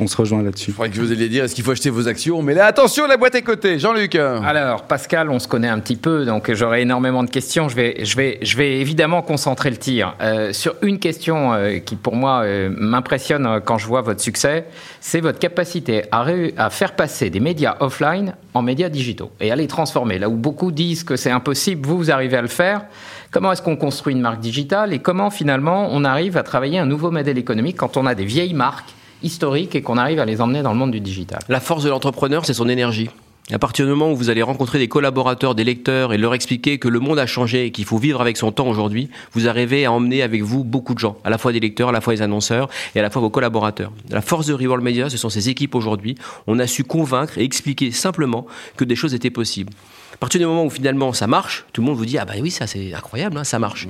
On 0.01 0.07
se 0.07 0.17
rejoint 0.17 0.43
là-dessus. 0.43 0.71
Il 0.71 0.75
faudrait 0.75 0.91
que 0.91 0.97
je 0.97 1.01
vous 1.01 1.13
allez 1.13 1.29
dire, 1.29 1.45
est-ce 1.45 1.55
qu'il 1.55 1.65
faut 1.65 1.71
acheter 1.71 1.91
vos 1.91 2.09
actions? 2.09 2.43
Mais 2.43 2.55
là, 2.55 2.67
attention, 2.67 3.07
la 3.07 3.17
boîte 3.17 3.35
est 3.35 3.43
cotée. 3.43 3.79
Jean-Luc 3.79 4.15
Alors, 4.15 4.83
Pascal, 4.83 5.31
on 5.31 5.39
se 5.39 5.49
connaît 5.49 5.69
un 5.69 5.79
petit 5.79 5.97
peu, 5.97 6.25
donc 6.25 6.53
j'aurai 6.53 6.83
énormément 6.83 7.23
de 7.23 7.31
questions. 7.31 7.69
Je 7.69 7.77
vais, 7.77 8.05
je 8.05 8.17
vais, 8.17 8.39
je 8.43 8.57
vais 8.57 8.81
évidemment 8.81 9.23
concentrer 9.23 9.71
le 9.71 9.77
tir 9.77 10.17
euh, 10.21 10.53
sur 10.53 10.75
une 10.83 10.99
question 10.99 11.53
euh, 11.53 11.79
qui, 11.79 11.97
pour 11.97 12.17
moi, 12.17 12.43
euh, 12.43 12.71
m'impressionne 12.77 13.61
quand 13.65 13.79
je 13.79 13.87
vois 13.87 14.01
votre 14.03 14.21
succès, 14.21 14.67
c'est 15.01 15.21
votre 15.21 15.39
capacité 15.39 16.05
à, 16.11 16.25
à 16.57 16.71
faire 16.71 16.95
passer 16.95 17.31
des 17.31 17.41
médias 17.41 17.77
offline 17.81 18.35
en 18.55 18.63
médias 18.63 18.89
digitaux 18.89 19.31
et 19.41 19.51
à 19.51 19.57
les 19.57 19.67
transformer. 19.67 20.19
Là 20.19 20.29
où 20.29 20.37
beaucoup 20.37 20.73
disent 20.73 21.05
que 21.05 21.17
c'est 21.17 21.31
impossible, 21.31 21.87
vous, 21.87 21.97
vous 21.97 22.11
arrivez 22.11 22.37
à 22.37 22.43
le 22.43 22.49
faire. 22.49 22.85
Comment 23.31 23.53
est-ce 23.53 23.63
qu'on 23.63 23.77
construit 23.77 24.15
une 24.15 24.21
marque 24.21 24.41
digitale 24.41 24.93
et 24.93 24.99
comment 24.99 25.31
finalement 25.31 25.89
on 25.91 26.05
arrive 26.05 26.37
à 26.37 26.43
travailler 26.43 26.79
un 26.79 26.87
nouveau 26.87 27.11
modèle 27.11 27.39
économique 27.39 27.77
quand 27.77 27.97
on 27.97 28.07
a 28.07 28.15
des 28.15 28.25
vieilles 28.25 28.55
marques 28.55 28.91
historiques 29.23 29.75
et 29.75 29.83
qu'on 29.83 29.97
arrive 29.97 30.21
à 30.21 30.25
les 30.25 30.41
emmener 30.41 30.63
dans 30.63 30.73
le 30.73 30.79
monde 30.79 30.91
du 30.91 31.01
digital? 31.01 31.41
La 31.49 31.61
force 31.61 31.85
de 31.85 31.91
l'entrepreneur, 31.91 32.45
c'est 32.45 32.55
son 32.55 32.69
énergie. 32.69 33.11
À 33.53 33.59
partir 33.59 33.85
du 33.85 33.91
moment 33.91 34.11
où 34.11 34.17
vous 34.17 34.31
allez 34.31 34.41
rencontrer 34.41 34.79
des 34.79 34.89
collaborateurs, 34.89 35.55
des 35.55 35.63
lecteurs 35.63 36.15
et 36.15 36.19
leur 36.19 36.33
expliquer 36.33 36.79
que 36.79 36.89
le 36.89 37.01
monde 37.01 37.19
a 37.19 37.27
changé 37.27 37.67
et 37.67 37.71
qu'il 37.71 37.85
faut 37.85 37.99
vivre 37.99 38.23
avec 38.23 38.39
son 38.39 38.51
temps 38.51 38.67
aujourd'hui, 38.67 39.11
vous 39.33 39.47
arrivez 39.47 39.85
à 39.85 39.93
emmener 39.93 40.23
avec 40.23 40.43
vous 40.43 40.65
beaucoup 40.65 40.95
de 40.95 40.99
gens, 40.99 41.19
à 41.23 41.29
la 41.29 41.37
fois 41.37 41.53
des 41.53 41.61
lecteurs, 41.61 41.91
à 41.91 41.93
la 41.93 42.01
fois 42.01 42.15
des 42.15 42.23
annonceurs 42.23 42.71
et 42.95 43.01
à 43.01 43.03
la 43.03 43.11
fois 43.11 43.21
vos 43.21 43.29
collaborateurs. 43.29 43.93
La 44.09 44.23
force 44.23 44.47
de 44.47 44.55
Reworld 44.55 44.83
Media, 44.83 45.11
ce 45.11 45.19
sont 45.19 45.29
ces 45.29 45.51
équipes 45.51 45.75
aujourd'hui. 45.75 46.15
On 46.47 46.59
a 46.61 46.67
su 46.67 46.83
convaincre 46.83 47.37
et 47.37 47.45
expliquer 47.45 47.91
simplement 47.91 48.47
que 48.79 48.85
des 48.85 48.97
choses 48.97 49.13
étaient 49.13 49.29
possibles. 49.29 49.75
À 50.15 50.17
partir 50.17 50.41
du 50.41 50.47
moment 50.47 50.65
où 50.65 50.71
finalement 50.71 51.13
ça 51.13 51.27
marche, 51.27 51.67
tout 51.75 51.83
le 51.83 51.89
monde 51.89 51.99
vous 51.99 52.07
dit 52.07 52.17
ah 52.17 52.25
bah 52.25 52.35
oui 52.41 52.51
ça 52.51 52.67
c'est 52.67 52.95
incroyable, 52.95 53.37
hein, 53.37 53.45
ça 53.45 53.59
marche. 53.59 53.87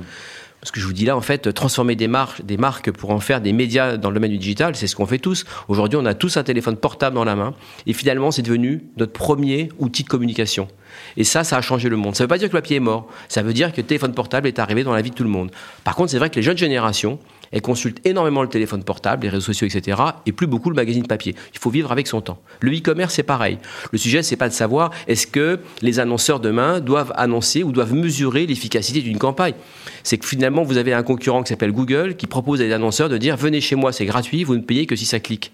Ce 0.63 0.71
que 0.71 0.79
je 0.79 0.85
vous 0.85 0.93
dis 0.93 1.03
là, 1.03 1.17
en 1.17 1.21
fait, 1.21 1.53
transformer 1.53 1.95
des 1.95 2.07
marques, 2.07 2.91
pour 2.91 3.11
en 3.11 3.19
faire 3.19 3.41
des 3.41 3.51
médias 3.51 3.97
dans 3.97 4.09
le 4.09 4.15
domaine 4.15 4.31
du 4.31 4.37
digital, 4.37 4.75
c'est 4.77 4.87
ce 4.87 4.95
qu'on 4.95 5.05
fait 5.05 5.19
tous. 5.19 5.43
Aujourd'hui, 5.67 5.99
on 6.01 6.05
a 6.05 6.13
tous 6.13 6.37
un 6.37 6.43
téléphone 6.43 6.77
portable 6.77 7.15
dans 7.15 7.25
la 7.25 7.35
main, 7.35 7.53
et 7.85 7.91
finalement, 7.91 8.31
c'est 8.31 8.41
devenu 8.43 8.83
notre 8.95 9.11
premier 9.11 9.69
outil 9.77 10.03
de 10.03 10.07
communication. 10.07 10.69
Et 11.17 11.25
ça, 11.25 11.43
ça 11.43 11.57
a 11.57 11.61
changé 11.61 11.89
le 11.89 11.97
monde. 11.97 12.15
Ça 12.15 12.23
ne 12.23 12.25
veut 12.25 12.29
pas 12.29 12.37
dire 12.37 12.47
que 12.49 12.55
le 12.55 12.61
papier 12.61 12.77
est 12.77 12.81
mort. 12.81 13.07
Ça 13.27 13.41
veut 13.41 13.53
dire 13.53 13.73
que 13.73 13.81
le 13.81 13.87
téléphone 13.87 14.13
portable 14.13 14.47
est 14.47 14.57
arrivé 14.57 14.83
dans 14.83 14.93
la 14.93 15.01
vie 15.01 15.09
de 15.09 15.15
tout 15.15 15.23
le 15.23 15.29
monde. 15.29 15.51
Par 15.83 15.95
contre, 15.95 16.11
c'est 16.11 16.19
vrai 16.19 16.29
que 16.29 16.35
les 16.35 16.43
jeunes 16.43 16.57
générations, 16.57 17.19
elles 17.53 17.61
consultent 17.61 18.05
énormément 18.05 18.41
le 18.41 18.49
téléphone 18.49 18.83
portable, 18.83 19.23
les 19.23 19.29
réseaux 19.29 19.53
sociaux, 19.53 19.67
etc., 19.67 20.01
et 20.25 20.31
plus 20.31 20.47
beaucoup 20.47 20.69
le 20.69 20.75
magazine 20.75 21.07
papier. 21.07 21.35
Il 21.53 21.59
faut 21.59 21.69
vivre 21.69 21.91
avec 21.91 22.07
son 22.07 22.19
temps. 22.19 22.41
Le 22.59 22.75
e-commerce, 22.75 23.13
c'est 23.13 23.23
pareil. 23.23 23.59
Le 23.91 23.97
sujet, 23.97 24.23
c'est 24.23 24.35
pas 24.35 24.49
de 24.49 24.53
savoir 24.53 24.91
est-ce 25.07 25.27
que 25.27 25.59
les 25.81 25.99
annonceurs 25.99 26.39
demain 26.39 26.79
doivent 26.79 27.13
annoncer 27.15 27.63
ou 27.63 27.71
doivent 27.71 27.93
mesurer 27.93 28.45
l'efficacité 28.47 29.01
d'une 29.01 29.19
campagne. 29.19 29.53
C'est 30.03 30.17
que 30.17 30.25
finalement, 30.25 30.63
vous 30.63 30.77
avez 30.77 30.93
un 30.93 31.03
concurrent 31.03 31.43
qui 31.43 31.49
s'appelle 31.49 31.71
Google 31.71 32.15
qui 32.15 32.27
propose 32.27 32.59
à 32.59 32.65
des 32.65 32.73
annonceurs 32.73 33.07
de 33.07 33.17
dire 33.17 33.37
venez 33.37 33.61
chez 33.61 33.75
moi, 33.75 33.93
c'est 33.93 34.05
gratuit, 34.05 34.43
vous 34.43 34.55
ne 34.55 34.61
payez 34.61 34.87
que 34.87 34.95
si 34.95 35.05
ça 35.05 35.19
clique 35.19 35.51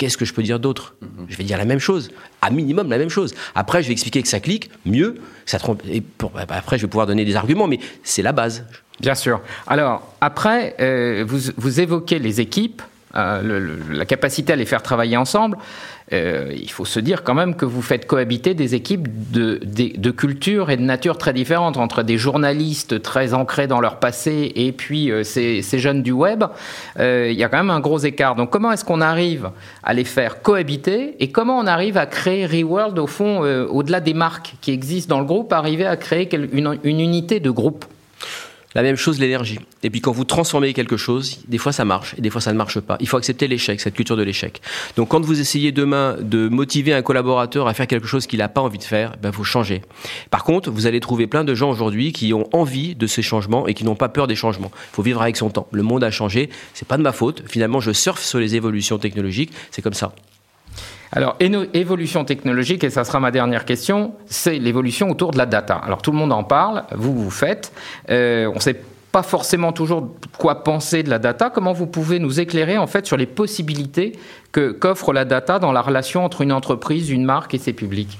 qu'est-ce 0.00 0.16
que 0.16 0.24
je 0.24 0.32
peux 0.32 0.42
dire 0.42 0.58
d'autre? 0.58 0.94
Je 1.28 1.36
vais 1.36 1.44
dire 1.44 1.58
la 1.58 1.66
même 1.66 1.78
chose, 1.78 2.10
à 2.40 2.48
minimum 2.48 2.88
la 2.88 2.96
même 2.96 3.10
chose. 3.10 3.34
Après, 3.54 3.82
je 3.82 3.88
vais 3.88 3.92
expliquer 3.92 4.22
que 4.22 4.28
ça 4.28 4.40
clique 4.40 4.70
mieux, 4.86 5.16
ça 5.44 5.58
trompe, 5.58 5.82
et 5.86 6.02
bah, 6.18 6.46
après, 6.48 6.78
je 6.78 6.86
vais 6.86 6.88
pouvoir 6.88 7.06
donner 7.06 7.26
des 7.26 7.36
arguments, 7.36 7.66
mais 7.66 7.78
c'est 8.02 8.22
la 8.22 8.32
base. 8.32 8.64
Bien 8.98 9.14
sûr. 9.14 9.42
Alors, 9.66 10.14
après, 10.22 10.74
euh, 10.80 11.22
vous, 11.28 11.52
vous, 11.58 11.80
évoquez 11.80 12.18
les 12.18 12.40
équipes, 12.40 12.80
euh, 13.16 13.76
la 13.90 14.04
capacité 14.04 14.52
à 14.52 14.56
les 14.56 14.66
faire 14.66 14.82
travailler 14.82 15.16
ensemble. 15.16 15.56
Euh, 16.12 16.52
il 16.54 16.70
faut 16.70 16.84
se 16.84 17.00
dire 17.00 17.22
quand 17.24 17.34
même 17.34 17.54
que 17.54 17.64
vous 17.64 17.82
faites 17.82 18.06
cohabiter 18.06 18.54
des 18.54 18.74
équipes 18.74 19.08
de, 19.32 19.60
de, 19.62 20.10
culture 20.10 20.70
et 20.70 20.76
de 20.76 20.82
nature 20.82 21.18
très 21.18 21.32
différentes, 21.32 21.76
entre 21.76 22.02
des 22.02 22.18
journalistes 22.18 23.02
très 23.02 23.32
ancrés 23.34 23.66
dans 23.66 23.80
leur 23.80 24.00
passé 24.00 24.52
et 24.54 24.72
puis 24.72 25.10
euh, 25.10 25.22
ces, 25.24 25.62
jeunes 25.78 26.02
du 26.02 26.12
web. 26.12 26.44
Il 26.98 27.32
y 27.32 27.44
a 27.44 27.48
quand 27.48 27.58
même 27.58 27.70
un 27.70 27.80
gros 27.80 27.98
écart. 27.98 28.36
Donc 28.36 28.50
comment 28.50 28.72
est-ce 28.72 28.84
qu'on 28.84 29.00
arrive 29.00 29.50
à 29.82 29.94
les 29.94 30.04
faire 30.04 30.42
cohabiter 30.42 31.16
et 31.20 31.30
comment 31.30 31.58
on 31.58 31.66
arrive 31.66 31.96
à 31.96 32.06
créer 32.06 32.46
Reworld 32.46 32.98
au 32.98 33.06
fond, 33.06 33.40
au-delà 33.40 34.00
des 34.00 34.14
marques 34.14 34.54
qui 34.60 34.72
existent 34.72 35.14
dans 35.14 35.20
le 35.20 35.26
groupe, 35.26 35.52
arriver 35.52 35.86
à 35.86 35.96
créer 35.96 36.28
une 36.34 37.00
unité 37.00 37.40
de 37.40 37.50
groupe? 37.50 37.84
La 38.74 38.82
même 38.82 38.96
chose, 38.96 39.18
l'énergie. 39.18 39.58
Et 39.82 39.90
puis 39.90 40.00
quand 40.00 40.12
vous 40.12 40.24
transformez 40.24 40.72
quelque 40.72 40.96
chose, 40.96 41.40
des 41.48 41.58
fois 41.58 41.72
ça 41.72 41.84
marche 41.84 42.14
et 42.16 42.20
des 42.20 42.30
fois 42.30 42.40
ça 42.40 42.52
ne 42.52 42.58
marche 42.58 42.80
pas. 42.80 42.96
Il 43.00 43.08
faut 43.08 43.16
accepter 43.16 43.48
l'échec, 43.48 43.80
cette 43.80 43.94
culture 43.94 44.16
de 44.16 44.22
l'échec. 44.22 44.60
Donc 44.96 45.08
quand 45.08 45.20
vous 45.20 45.40
essayez 45.40 45.72
demain 45.72 46.16
de 46.20 46.48
motiver 46.48 46.92
un 46.92 47.02
collaborateur 47.02 47.66
à 47.66 47.74
faire 47.74 47.86
quelque 47.86 48.06
chose 48.06 48.26
qu'il 48.26 48.38
n'a 48.38 48.48
pas 48.48 48.60
envie 48.60 48.78
de 48.78 48.84
faire, 48.84 49.16
ben, 49.20 49.32
faut 49.32 49.44
changer. 49.44 49.82
Par 50.30 50.44
contre, 50.44 50.70
vous 50.70 50.86
allez 50.86 51.00
trouver 51.00 51.26
plein 51.26 51.44
de 51.44 51.54
gens 51.54 51.70
aujourd'hui 51.70 52.12
qui 52.12 52.32
ont 52.32 52.48
envie 52.52 52.94
de 52.94 53.06
ces 53.06 53.22
changements 53.22 53.66
et 53.66 53.74
qui 53.74 53.84
n'ont 53.84 53.96
pas 53.96 54.08
peur 54.08 54.26
des 54.26 54.36
changements. 54.36 54.70
Il 54.92 54.94
faut 54.94 55.02
vivre 55.02 55.22
avec 55.22 55.36
son 55.36 55.50
temps. 55.50 55.66
Le 55.72 55.82
monde 55.82 56.04
a 56.04 56.10
changé, 56.10 56.50
c'est 56.74 56.86
pas 56.86 56.96
de 56.96 57.02
ma 57.02 57.12
faute. 57.12 57.42
Finalement, 57.46 57.80
je 57.80 57.92
surfe 57.92 58.22
sur 58.22 58.38
les 58.38 58.54
évolutions 58.54 58.98
technologiques, 58.98 59.52
c'est 59.70 59.82
comme 59.82 59.94
ça. 59.94 60.12
Alors, 61.12 61.36
évolution 61.40 62.24
technologique, 62.24 62.84
et 62.84 62.90
ça 62.90 63.04
sera 63.04 63.18
ma 63.18 63.32
dernière 63.32 63.64
question, 63.64 64.14
c'est 64.26 64.58
l'évolution 64.58 65.10
autour 65.10 65.32
de 65.32 65.38
la 65.38 65.46
data. 65.46 65.74
Alors, 65.74 66.02
tout 66.02 66.12
le 66.12 66.18
monde 66.18 66.32
en 66.32 66.44
parle, 66.44 66.84
vous, 66.92 67.12
vous 67.12 67.30
faites. 67.30 67.72
Euh, 68.10 68.46
on 68.46 68.54
ne 68.54 68.60
sait 68.60 68.80
pas 69.10 69.24
forcément 69.24 69.72
toujours 69.72 70.14
quoi 70.38 70.62
penser 70.62 71.02
de 71.02 71.10
la 71.10 71.18
data. 71.18 71.50
Comment 71.50 71.72
vous 71.72 71.88
pouvez 71.88 72.20
nous 72.20 72.38
éclairer, 72.38 72.78
en 72.78 72.86
fait, 72.86 73.06
sur 73.06 73.16
les 73.16 73.26
possibilités 73.26 74.12
qu'offre 74.52 75.12
la 75.12 75.24
data 75.24 75.58
dans 75.58 75.72
la 75.72 75.82
relation 75.82 76.24
entre 76.24 76.42
une 76.42 76.52
entreprise, 76.52 77.10
une 77.10 77.24
marque 77.24 77.54
et 77.54 77.58
ses 77.58 77.72
publics? 77.72 78.16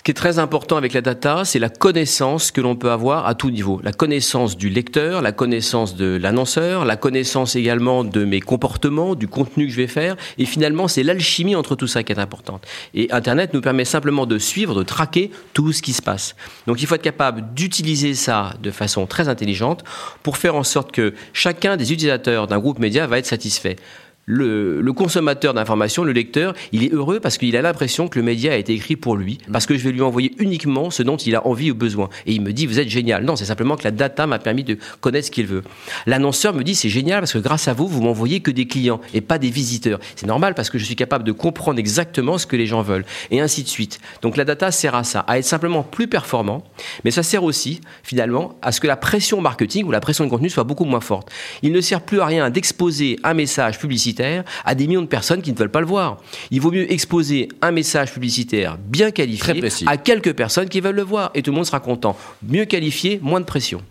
Ce 0.00 0.02
qui 0.02 0.12
est 0.12 0.14
très 0.14 0.38
important 0.38 0.78
avec 0.78 0.94
la 0.94 1.02
data, 1.02 1.44
c'est 1.44 1.58
la 1.58 1.68
connaissance 1.68 2.52
que 2.52 2.62
l'on 2.62 2.74
peut 2.74 2.90
avoir 2.90 3.26
à 3.26 3.34
tout 3.34 3.50
niveau. 3.50 3.82
La 3.84 3.92
connaissance 3.92 4.56
du 4.56 4.70
lecteur, 4.70 5.20
la 5.20 5.32
connaissance 5.32 5.94
de 5.94 6.16
l'annonceur, 6.16 6.86
la 6.86 6.96
connaissance 6.96 7.54
également 7.54 8.02
de 8.02 8.24
mes 8.24 8.40
comportements, 8.40 9.14
du 9.14 9.28
contenu 9.28 9.66
que 9.66 9.72
je 9.72 9.76
vais 9.76 9.86
faire. 9.86 10.16
Et 10.38 10.46
finalement, 10.46 10.88
c'est 10.88 11.02
l'alchimie 11.02 11.54
entre 11.54 11.76
tout 11.76 11.86
ça 11.86 12.02
qui 12.02 12.14
est 12.14 12.18
importante. 12.18 12.66
Et 12.94 13.12
Internet 13.12 13.52
nous 13.52 13.60
permet 13.60 13.84
simplement 13.84 14.24
de 14.24 14.38
suivre, 14.38 14.74
de 14.74 14.84
traquer 14.84 15.32
tout 15.52 15.70
ce 15.70 15.82
qui 15.82 15.92
se 15.92 16.00
passe. 16.00 16.34
Donc 16.66 16.80
il 16.80 16.86
faut 16.86 16.94
être 16.94 17.02
capable 17.02 17.52
d'utiliser 17.52 18.14
ça 18.14 18.54
de 18.62 18.70
façon 18.70 19.04
très 19.04 19.28
intelligente 19.28 19.84
pour 20.22 20.38
faire 20.38 20.54
en 20.54 20.64
sorte 20.64 20.92
que 20.92 21.12
chacun 21.34 21.76
des 21.76 21.92
utilisateurs 21.92 22.46
d'un 22.46 22.58
groupe 22.58 22.78
média 22.78 23.06
va 23.06 23.18
être 23.18 23.26
satisfait 23.26 23.76
le, 24.30 24.80
le 24.80 24.92
consommateur 24.92 25.54
d'information, 25.54 26.04
le 26.04 26.12
lecteur, 26.12 26.54
il 26.70 26.84
est 26.84 26.92
heureux 26.92 27.18
parce 27.18 27.36
qu'il 27.36 27.56
a 27.56 27.62
l'impression 27.62 28.06
que 28.06 28.18
le 28.18 28.24
média 28.24 28.52
a 28.52 28.56
été 28.56 28.72
écrit 28.72 28.94
pour 28.94 29.16
lui, 29.16 29.38
parce 29.52 29.66
que 29.66 29.76
je 29.76 29.82
vais 29.82 29.90
lui 29.90 30.02
envoyer 30.02 30.32
uniquement 30.38 30.90
ce 30.90 31.02
dont 31.02 31.16
il 31.16 31.34
a 31.34 31.46
envie 31.46 31.72
ou 31.72 31.74
besoin. 31.74 32.08
Et 32.26 32.32
il 32.32 32.40
me 32.40 32.52
dit, 32.52 32.66
vous 32.66 32.78
êtes 32.78 32.88
génial. 32.88 33.24
Non, 33.24 33.34
c'est 33.34 33.44
simplement 33.44 33.76
que 33.76 33.82
la 33.82 33.90
data 33.90 34.26
m'a 34.28 34.38
permis 34.38 34.62
de 34.62 34.78
connaître 35.00 35.26
ce 35.26 35.30
qu'il 35.32 35.46
veut. 35.46 35.62
L'annonceur 36.06 36.54
me 36.54 36.62
dit, 36.62 36.76
c'est 36.76 36.88
génial 36.88 37.20
parce 37.20 37.32
que 37.32 37.38
grâce 37.38 37.66
à 37.66 37.72
vous, 37.72 37.88
vous 37.88 38.02
m'envoyez 38.02 38.40
que 38.40 38.52
des 38.52 38.66
clients 38.66 39.00
et 39.14 39.20
pas 39.20 39.38
des 39.38 39.50
visiteurs. 39.50 39.98
C'est 40.14 40.26
normal 40.26 40.54
parce 40.54 40.70
que 40.70 40.78
je 40.78 40.84
suis 40.84 40.96
capable 40.96 41.24
de 41.24 41.32
comprendre 41.32 41.80
exactement 41.80 42.38
ce 42.38 42.46
que 42.46 42.56
les 42.56 42.66
gens 42.66 42.82
veulent. 42.82 43.04
Et 43.32 43.40
ainsi 43.40 43.64
de 43.64 43.68
suite. 43.68 43.98
Donc 44.22 44.36
la 44.36 44.44
data 44.44 44.70
sert 44.70 44.94
à 44.94 45.02
ça, 45.02 45.20
à 45.20 45.38
être 45.38 45.44
simplement 45.44 45.82
plus 45.82 46.06
performant, 46.06 46.62
mais 47.04 47.10
ça 47.10 47.24
sert 47.24 47.42
aussi, 47.42 47.80
finalement, 48.04 48.56
à 48.62 48.70
ce 48.70 48.80
que 48.80 48.86
la 48.86 48.96
pression 48.96 49.40
marketing 49.40 49.86
ou 49.86 49.90
la 49.90 50.00
pression 50.00 50.24
de 50.24 50.30
contenu 50.30 50.50
soit 50.50 50.64
beaucoup 50.64 50.84
moins 50.84 51.00
forte. 51.00 51.30
Il 51.62 51.72
ne 51.72 51.80
sert 51.80 52.02
plus 52.02 52.20
à 52.20 52.26
rien 52.26 52.50
d'exposer 52.50 53.18
un 53.24 53.34
message 53.34 53.78
publicitaire 53.78 54.19
à 54.64 54.74
des 54.74 54.86
millions 54.86 55.02
de 55.02 55.06
personnes 55.06 55.42
qui 55.42 55.52
ne 55.52 55.56
veulent 55.56 55.70
pas 55.70 55.80
le 55.80 55.86
voir. 55.86 56.18
Il 56.50 56.60
vaut 56.60 56.70
mieux 56.70 56.90
exposer 56.92 57.48
un 57.62 57.70
message 57.70 58.12
publicitaire 58.12 58.78
bien 58.78 59.10
qualifié 59.10 59.62
à 59.86 59.96
quelques 59.96 60.34
personnes 60.34 60.68
qui 60.68 60.80
veulent 60.80 60.96
le 60.96 61.02
voir 61.02 61.30
et 61.34 61.42
tout 61.42 61.50
le 61.50 61.56
monde 61.56 61.66
sera 61.66 61.80
content. 61.80 62.16
Mieux 62.42 62.64
qualifié, 62.64 63.18
moins 63.22 63.40
de 63.40 63.44
pression. 63.44 63.82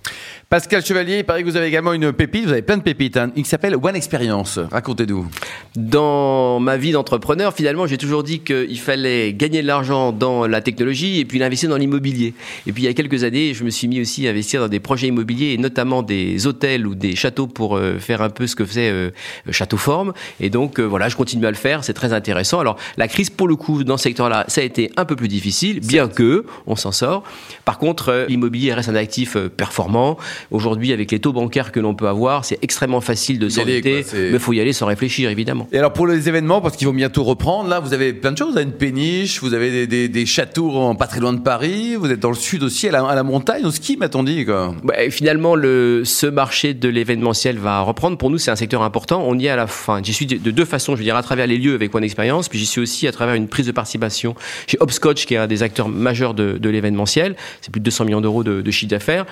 Pascal 0.50 0.84
Chevalier, 0.84 1.20
il 1.20 1.24
paraît 1.26 1.44
que 1.44 1.48
vous 1.48 1.58
avez 1.58 1.68
également 1.68 1.94
une 1.94 2.12
pépite, 2.12 2.46
vous 2.46 2.52
avez 2.52 2.64
plein 2.64 2.78
de 2.78 2.82
pépites, 2.82 3.18
hein, 3.18 3.30
qui 3.30 3.44
s'appelle 3.44 3.76
One 3.76 3.96
Experience. 3.96 4.58
Racontez-nous. 4.72 5.28
Dans 5.76 6.60
ma 6.60 6.76
vie 6.76 6.92
d'entrepreneur, 6.92 7.54
finalement, 7.54 7.86
j'ai 7.86 8.00
toujours 8.00 8.24
dit 8.24 8.40
qu'il 8.40 8.80
fallait 8.80 9.32
gagner 9.34 9.62
de 9.62 9.68
l'argent 9.68 10.12
dans 10.12 10.48
la 10.48 10.62
technologie 10.62 11.20
et 11.20 11.26
puis 11.26 11.38
l'investir 11.38 11.70
dans 11.70 11.78
l'immobilier. 11.78 12.34
Et 12.66 12.72
puis 12.72 12.82
il 12.82 12.86
y 12.88 12.90
a 12.90 12.96
quelques 12.96 13.24
années, 13.24 13.54
je 13.54 13.64
me 13.64 13.70
suis 13.70 13.88
mis 13.88 14.02
aussi 14.02 14.28
à 14.28 14.32
investir 14.32 14.62
dans 14.62 14.68
des 14.68 14.80
projets 14.80 15.06
immobiliers 15.06 15.54
et 15.54 15.60
notamment 15.60 16.02
des 16.02 16.48
hôtels 16.48 16.88
ou 16.88 16.96
des 16.96 17.16
châteaux 17.16 17.46
pour 17.46 17.78
euh, 17.78 18.00
faire 18.00 18.24
un 18.24 18.32
peu 18.32 18.48
ce 18.48 18.56
que 18.56 18.66
faisait 18.66 18.90
euh, 18.90 19.12
Château 19.52 19.78
Forme. 19.78 20.14
Et 20.40 20.50
donc 20.50 20.80
euh, 20.80 20.84
voilà, 20.84 21.10
je 21.10 21.16
continue 21.16 21.46
à 21.46 21.52
le 21.52 21.58
faire, 21.58 21.84
c'est 21.84 21.94
très 21.94 22.12
intéressant. 22.12 22.60
Alors 22.60 22.78
la 22.98 23.08
crise, 23.08 23.30
pour 23.30 23.48
le 23.48 23.56
coup, 23.56 23.84
dans 23.84 23.98
ce 23.98 24.06
secteur-là, 24.06 24.46
ça 24.48 24.62
a 24.62 24.64
été 24.64 24.90
un 24.98 25.06
peu 25.06 25.16
plus 25.16 25.28
difficile, 25.28 25.80
bien 25.80 26.08
que 26.08 26.48
on 26.66 26.76
s'en 26.76 26.92
sort. 26.92 27.22
Par 27.66 27.78
contre, 27.78 28.26
l'immobilier 28.28 28.74
reste 28.74 28.90
un 28.90 28.96
actif 28.96 29.38
performant. 29.38 30.18
Aujourd'hui, 30.52 30.94
avec 30.94 31.12
les 31.12 31.20
taux 31.20 31.34
bancaires 31.34 31.72
que 31.72 31.80
l'on 31.80 31.96
peut 31.96 32.08
avoir, 32.08 32.46
c'est 32.46 32.60
extrêmement 32.62 33.02
facile 33.02 33.40
de 33.40 33.50
s'endetter, 33.50 34.06
mais 34.14 34.32
il 34.32 34.40
faut 34.40 34.54
y 34.54 34.60
aller 34.60 34.74
sans 34.74 34.86
réfléchir, 34.86 35.30
évidemment. 35.30 35.68
Et 35.72 35.78
alors 35.78 35.94
pour 35.94 36.08
les 36.08 36.28
événements, 36.28 36.62
parce 36.62 36.78
qu'ils 36.78 36.88
vont 36.88 36.94
bientôt 36.94 37.24
reprendre, 37.24 37.70
là, 37.70 37.80
vous 37.80 37.94
avez 37.94 38.14
plein 38.14 38.32
de 38.32 38.38
choses. 38.38 38.52
Vous 38.52 38.58
avez 38.58 38.66
une 38.66 38.74
péniche, 38.74 39.42
vous 39.42 39.54
avez 39.54 39.88
des, 39.88 40.26
châteaux 40.26 40.72
en, 40.72 40.96
pas 40.96 41.08
très 41.08 41.20
loin 41.20 41.34
de 41.34 41.40
Paris, 41.40 41.96
vous 41.96 42.12
êtes 42.12 42.20
dans 42.20 42.30
le 42.30 42.36
sud 42.36 42.64
aussi, 42.64 42.88
à 42.88 42.92
la, 42.92 43.24
montagne, 43.24 43.66
au 43.66 43.72
ski, 43.72 43.98
m'a-t-on 43.98 44.24
dit. 44.24 44.46
Quoi. 44.46 44.74
Bah, 44.84 44.96
finalement, 45.10 45.56
le, 45.56 46.04
ce 46.06 46.28
marché 46.28 46.74
de 46.74 46.90
l'événementiel 46.90 47.58
va 47.58 47.82
reprendre. 47.82 48.18
Pour 48.18 48.30
nous, 48.30 48.38
c'est 48.38 48.52
un 48.52 48.56
secteur 48.56 48.82
important. 48.82 49.24
On 49.26 49.38
y 49.38 49.46
est 49.46 49.50
à 49.50 49.56
la 49.56 49.68
fin. 49.68 50.02
J'y 50.04 50.14
suis 50.14 50.26
de, 50.26 50.52
deux 50.52 50.66
façons. 50.66 50.94
Je 50.94 51.00
veux 51.00 51.04
dire, 51.04 51.16
à 51.16 51.24
travers 51.24 51.48
les 51.48 51.58
lieux 51.58 51.74
avec 51.74 51.94
One 51.94 52.04
Experience, 52.04 52.50
puis 52.50 52.60
j'y 52.60 52.66
suis 52.66 52.82
aussi 52.82 53.08
à 53.08 53.12
travers 53.12 53.36
une 53.36 53.48
prise 53.48 53.68
de 53.68 53.72
participation 53.72 54.36
chez 54.68 54.78
Hopscotch, 54.80 55.26
qui 55.26 55.34
est 55.34 55.38
un 55.38 55.48
des 55.48 55.64
acteurs 55.64 55.90
majeurs 55.90 56.34
de, 56.34 56.70
l'événementiel. 56.70 57.36
C'est 57.62 57.72
plus 57.72 57.80
de 57.80 57.86
200 57.86 58.06
millions 58.06 58.22
d'euros 58.22 58.44
de, 58.44 58.62
de 58.62 58.72
chiffre 58.72 58.90
d'affaires. 58.90 59.26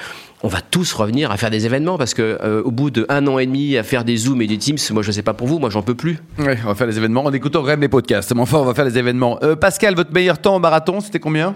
On 0.44 0.48
va 0.48 0.62
tous 0.62 0.94
revenir 0.98 1.32
à 1.32 1.38
faire 1.38 1.50
des 1.50 1.66
événements 1.66 1.98
parce 1.98 2.14
que 2.14 2.38
euh, 2.44 2.62
au 2.64 2.72
bout 2.72 2.90
de 2.90 3.06
un 3.10 3.26
an 3.28 3.40
et 3.40 3.46
demi 3.46 3.78
à 3.78 3.84
faire 3.84 4.04
des 4.04 4.18
zooms 4.18 4.42
et 4.42 4.48
des 4.48 4.58
teams, 4.58 4.78
moi 4.92 5.04
je 5.04 5.12
sais 5.12 5.22
pas 5.22 5.34
pour 5.34 5.48
vous, 5.48 5.60
moi 5.60 5.70
j'en 5.70 5.82
peux 5.82 5.96
plus. 5.96 6.20
Oui, 6.40 6.54
on 6.64 6.68
va 6.68 6.76
faire 6.76 6.88
des 6.88 6.98
événements 6.98 7.26
en 7.26 7.34
écoutant 7.34 7.62
quand 7.62 7.68
même 7.68 7.82
les 7.82 7.88
podcasts. 7.88 8.34
Mais 8.34 8.42
enfin, 8.42 8.58
on 8.58 8.66
va 8.66 8.74
faire 8.74 8.86
des 8.86 8.98
événements. 8.98 9.40
Euh, 9.44 9.56
Pascal, 9.56 9.96
votre 9.96 10.14
meilleur 10.14 10.40
temps 10.40 10.56
au 10.56 10.60
marathon, 10.60 11.00
c'était 11.00 11.20
combien? 11.20 11.56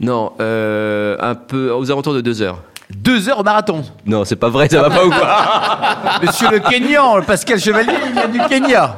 Non, 0.00 0.32
euh, 0.40 1.16
un 1.20 1.34
peu 1.34 1.72
aux 1.72 1.90
alentours 1.90 2.14
de 2.14 2.20
deux 2.20 2.42
heures. 2.42 2.62
Deux 2.94 3.28
heures 3.28 3.40
au 3.40 3.44
marathon? 3.44 3.84
Non, 4.04 4.24
c'est 4.24 4.36
pas 4.36 4.48
vrai, 4.48 4.68
ça 4.68 4.82
va 4.82 4.90
pas 4.90 5.04
ou 5.04 5.10
quoi? 5.10 6.20
Monsieur 6.22 6.50
le 6.50 6.58
Kenyan, 6.58 7.22
Pascal 7.22 7.58
Chevalier, 7.60 7.92
il 8.06 8.12
vient 8.12 8.28
du 8.28 8.40
Kenya 8.48 8.96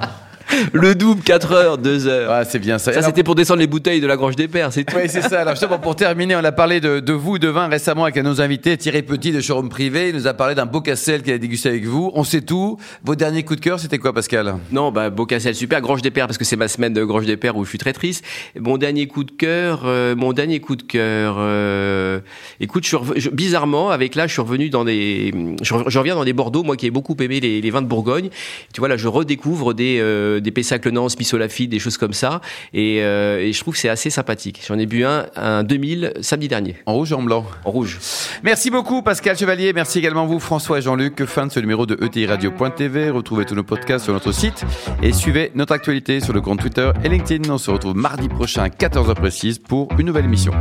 le 0.72 0.94
double, 0.94 1.22
4 1.22 1.52
heures, 1.52 1.78
2 1.78 2.06
heures. 2.06 2.30
Ah, 2.30 2.44
c'est 2.44 2.58
bien 2.58 2.78
ça. 2.78 2.92
Ça, 2.92 3.02
c'était 3.02 3.22
pour 3.22 3.34
descendre 3.34 3.60
les 3.60 3.66
bouteilles 3.66 4.00
de 4.00 4.06
la 4.06 4.16
Grange 4.16 4.36
des 4.36 4.48
Pères, 4.48 4.72
c'est 4.72 4.84
tout. 4.84 4.96
Oui, 4.96 5.08
c'est 5.08 5.22
ça. 5.22 5.40
Alors, 5.40 5.54
justement, 5.54 5.78
pour 5.78 5.96
terminer, 5.96 6.36
on 6.36 6.44
a 6.44 6.52
parlé 6.52 6.80
de, 6.80 7.12
vous, 7.12 7.38
de 7.38 7.48
vin 7.48 7.68
récemment 7.68 8.04
avec 8.04 8.16
un 8.16 8.22
de 8.22 8.28
nos 8.28 8.40
invités, 8.40 8.76
Thierry 8.76 9.02
Petit 9.02 9.32
de 9.32 9.40
Showroom 9.40 9.68
Privé. 9.68 10.10
Il 10.10 10.14
nous 10.14 10.26
a 10.26 10.34
parlé 10.34 10.54
d'un 10.54 10.66
Bocassel 10.66 11.22
qu'il 11.22 11.32
a 11.32 11.38
dégusté 11.38 11.68
avec 11.68 11.84
vous. 11.84 12.10
On 12.14 12.24
sait 12.24 12.42
tout. 12.42 12.78
Vos 13.04 13.14
derniers 13.14 13.42
coups 13.42 13.60
de 13.60 13.64
cœur, 13.64 13.80
c'était 13.80 13.98
quoi, 13.98 14.12
Pascal? 14.12 14.54
Non, 14.70 14.92
bah, 14.92 15.10
Bocassel, 15.10 15.54
super. 15.54 15.80
Grange 15.80 16.02
des 16.02 16.10
Pères, 16.10 16.26
parce 16.26 16.38
que 16.38 16.44
c'est 16.44 16.56
ma 16.56 16.68
semaine 16.68 16.92
de 16.92 17.04
Grange 17.04 17.26
des 17.26 17.36
Pères 17.36 17.56
où 17.56 17.64
je 17.64 17.68
suis 17.68 17.78
très 17.78 17.92
triste. 17.92 18.24
Mon 18.58 18.78
dernier 18.78 19.06
coup 19.06 19.24
de 19.24 19.30
cœur, 19.30 19.82
euh, 19.84 20.14
mon 20.14 20.32
dernier 20.32 20.60
coup 20.60 20.76
de 20.76 20.82
cœur, 20.82 21.36
euh, 21.38 22.20
écoute, 22.60 22.86
je 22.86 23.30
bizarrement, 23.30 23.90
avec 23.90 24.14
là, 24.14 24.26
je 24.26 24.32
suis 24.32 24.42
revenu 24.42 24.70
dans 24.70 24.84
des, 24.84 25.32
je, 25.62 25.98
reviens 25.98 26.14
dans 26.14 26.24
des 26.24 26.32
Bordeaux, 26.32 26.62
moi 26.62 26.76
qui 26.76 26.86
ai 26.86 26.90
beaucoup 26.90 27.16
aimé 27.20 27.40
les, 27.40 27.70
vins 27.70 27.82
de 27.82 27.86
Bourgogne. 27.86 28.28
Tu 28.72 28.80
vois, 28.80 28.88
là, 28.88 28.96
je 28.96 29.08
redécouvre 29.08 29.74
des, 29.74 29.98
euh, 30.00 30.40
des 30.42 30.50
Pessac 30.50 30.86
Solafide, 31.32 31.70
des 31.70 31.78
choses 31.78 31.96
comme 31.96 32.12
ça. 32.12 32.40
Euh, 32.74 33.38
et, 33.38 33.52
je 33.52 33.60
trouve 33.60 33.74
que 33.74 33.80
c'est 33.80 33.88
assez 33.88 34.10
sympathique. 34.10 34.62
J'en 34.66 34.78
ai 34.78 34.86
bu 34.86 35.04
un, 35.04 35.26
un 35.36 35.62
2000 35.62 36.14
samedi 36.20 36.48
dernier. 36.48 36.76
En 36.86 36.94
rouge 36.94 37.12
ou 37.12 37.16
en 37.16 37.22
blanc 37.22 37.46
En 37.64 37.70
rouge. 37.70 37.98
Merci 38.42 38.70
beaucoup 38.70 39.02
Pascal 39.02 39.36
Chevalier. 39.36 39.72
Merci 39.72 39.98
également 39.98 40.26
vous 40.26 40.40
François 40.40 40.78
et 40.78 40.82
Jean-Luc. 40.82 41.24
Fin 41.24 41.46
de 41.46 41.52
ce 41.52 41.60
numéro 41.60 41.86
de 41.86 41.96
ETI 42.04 42.26
Radio.tv. 42.26 43.10
Retrouvez 43.10 43.44
tous 43.44 43.54
nos 43.54 43.64
podcasts 43.64 44.04
sur 44.04 44.12
notre 44.12 44.32
site 44.32 44.64
et 45.02 45.12
suivez 45.12 45.52
notre 45.54 45.72
actualité 45.72 46.20
sur 46.20 46.32
le 46.32 46.40
compte 46.40 46.60
Twitter 46.60 46.90
et 47.04 47.08
LinkedIn. 47.08 47.50
On 47.50 47.58
se 47.58 47.70
retrouve 47.70 47.96
mardi 47.96 48.28
prochain 48.28 48.64
à 48.64 48.68
14h 48.68 49.14
précise 49.14 49.58
pour 49.58 49.88
une 49.98 50.06
nouvelle 50.06 50.24
émission. 50.24 50.52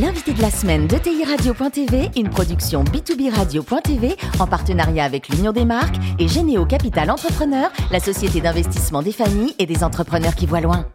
L'invité 0.00 0.32
de 0.32 0.40
la 0.40 0.50
semaine 0.50 0.86
de 0.86 0.96
TI 0.96 1.22
Radio.tv, 1.22 2.08
une 2.16 2.30
production 2.30 2.82
B2B 2.82 3.30
Radio.tv 3.30 4.16
en 4.40 4.46
partenariat 4.46 5.04
avec 5.04 5.28
l'Union 5.28 5.52
des 5.52 5.66
marques 5.66 5.96
et 6.18 6.28
Généo 6.28 6.64
Capital 6.64 7.10
Entrepreneur, 7.10 7.70
la 7.90 8.00
société 8.00 8.40
d'investissement 8.40 9.02
des 9.02 9.12
familles 9.12 9.54
et 9.58 9.66
des 9.66 9.84
entrepreneurs 9.84 10.34
qui 10.34 10.46
voient 10.46 10.62
loin. 10.62 10.86